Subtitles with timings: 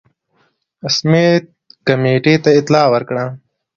[0.95, 1.43] سمیت
[1.87, 3.25] کمېټې ته اطلاع ورکړه.